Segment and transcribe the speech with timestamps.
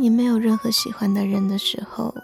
[0.00, 2.14] 你没有任何喜欢的人的时候，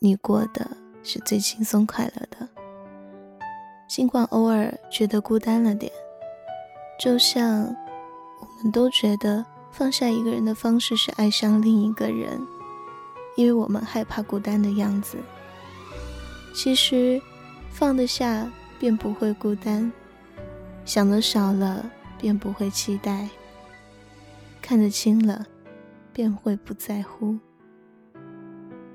[0.00, 0.68] 你过的
[1.04, 2.48] 是最轻松快乐的。
[3.88, 5.92] 尽管偶尔觉得孤单了点，
[6.98, 7.62] 就像
[8.40, 12.44] 我们都觉得放下一个人的方式是爱上另一个人，
[13.36, 15.18] 因为我们害怕孤单的样子。
[16.52, 17.22] 其实，
[17.70, 19.92] 放得下便不会孤单，
[20.84, 23.28] 想的少了便不会期待，
[24.60, 25.46] 看得清了。
[26.12, 27.38] 便会不在乎。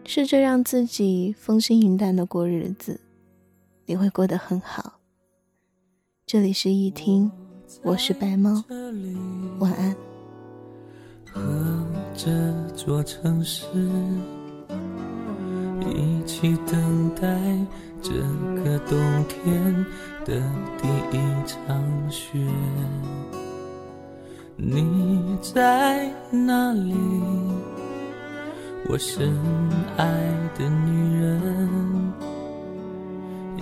[0.05, 3.01] 试着让自己风轻云淡的过日子，
[3.85, 4.93] 你会过得很好。
[6.25, 7.29] 这里是一听，
[7.83, 8.63] 我是白猫，
[9.59, 9.95] 晚安。
[11.33, 12.31] 和这
[12.71, 13.65] 座城市
[15.81, 17.39] 一起等待
[18.01, 18.13] 这
[18.63, 19.85] 个冬天
[20.25, 20.41] 的
[20.81, 22.39] 第一场雪。
[24.59, 26.95] 你在哪里？
[28.89, 29.31] 我深
[29.97, 30.07] 爱
[30.57, 32.13] 的女人，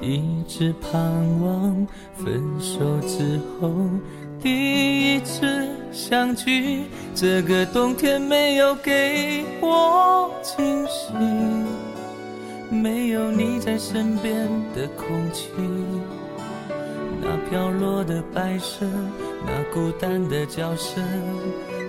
[0.02, 1.02] 一直盼
[1.42, 3.70] 望分手之后
[4.42, 6.86] 第一次相聚。
[7.14, 11.12] 这个冬天没有给我惊喜，
[12.74, 15.50] 没有你在身边的空气。
[17.50, 18.86] 飘落的白色，
[19.46, 21.04] 那孤单的叫声，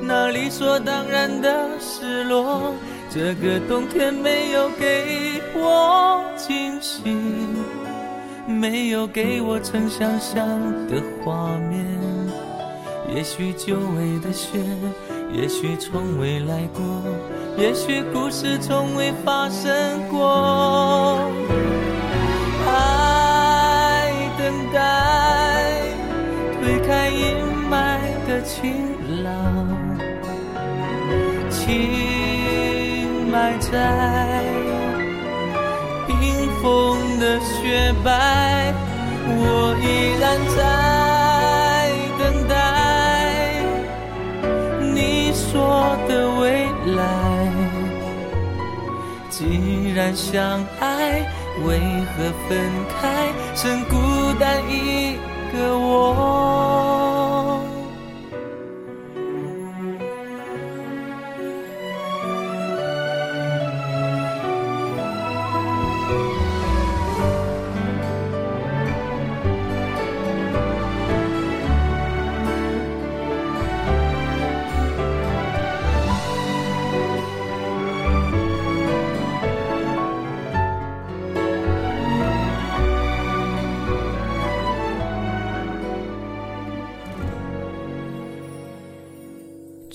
[0.03, 2.75] 那理所当然的失落。
[3.09, 7.01] 这个冬天没有给我惊喜，
[8.47, 10.47] 没有给我曾想象
[10.89, 11.87] 的画面。
[13.15, 14.59] 也许久违的雪，
[15.33, 16.85] 也许从未来过，
[17.57, 19.73] 也许故事从未发生
[20.11, 21.21] 过。
[22.69, 24.81] 爱等待
[27.17, 27.23] 阴
[27.71, 27.75] 霾
[28.29, 28.55] 的晴
[29.25, 29.27] 朗，
[31.51, 31.57] 情
[33.31, 34.45] 埋在
[36.07, 36.15] 冰
[36.63, 36.65] 封
[37.19, 38.07] 的雪白，
[39.27, 39.85] 我依
[40.21, 40.25] 然
[40.57, 40.59] 在
[42.19, 42.55] 等待
[44.93, 46.45] 你说的未
[46.95, 46.99] 来。
[49.31, 51.27] 既然相爱，
[51.65, 51.81] 为
[52.13, 52.15] 何
[52.47, 52.51] 分
[53.01, 53.03] 开，
[53.55, 53.95] 剩孤
[54.39, 55.19] 单一
[55.53, 57.06] 个我？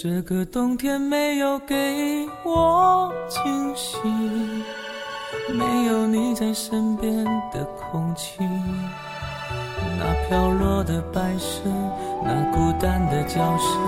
[0.03, 3.99] 这个冬天没有给我惊喜，
[5.53, 7.23] 没有你在身边
[7.53, 8.39] 的空气，
[9.99, 11.69] 那飘落的白色，
[12.23, 13.79] 那孤单的叫声，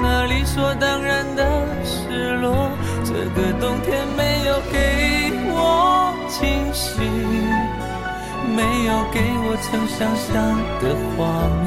[0.00, 2.70] 那理所当然的失落。
[3.04, 7.00] 这个冬天没有给我惊喜，
[8.54, 11.26] 没有给我曾想象的画
[11.64, 11.66] 面，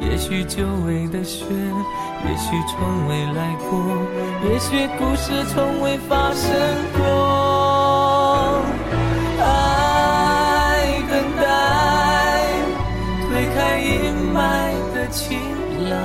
[0.00, 1.44] 也许久违的雪。
[2.22, 3.70] 也许从未来过，
[4.44, 6.50] 也许故事从未发生
[6.98, 7.00] 过。
[9.42, 9.42] 爱
[11.08, 11.42] 等待，
[13.26, 13.88] 推开阴
[14.34, 14.38] 霾
[14.94, 15.40] 的晴
[15.88, 15.96] 朗，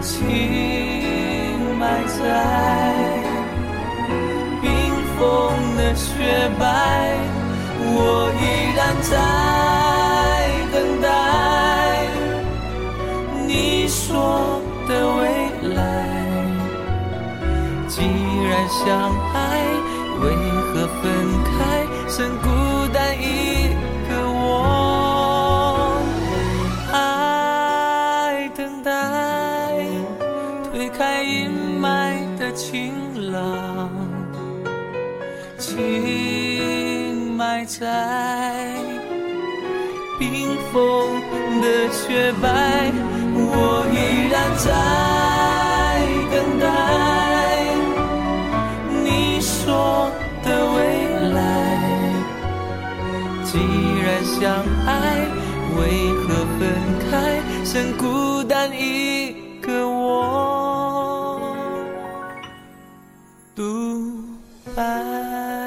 [0.00, 0.14] 情
[1.80, 2.14] 埋在
[4.62, 4.70] 冰
[5.18, 5.20] 封
[5.76, 6.64] 的雪白，
[7.80, 8.42] 我依
[8.76, 9.55] 然在。
[18.68, 19.62] 相爱，
[20.20, 20.24] 为
[20.60, 21.04] 何分
[21.44, 22.46] 开，剩孤
[22.92, 23.24] 单一
[24.08, 26.00] 个我？
[26.92, 26.96] 爱
[28.56, 28.90] 等待，
[30.70, 32.92] 推开阴霾的晴
[33.32, 33.90] 朗，
[35.58, 38.74] 情埋在
[40.18, 41.20] 冰封
[41.60, 42.90] 的雪白。
[43.38, 44.66] 我依然在
[53.46, 53.58] 既
[54.02, 55.24] 然相爱，
[55.78, 56.24] 为何
[56.58, 56.60] 分
[57.08, 61.40] 开，剩孤单一个我
[63.54, 63.62] 独
[64.74, 65.65] 白。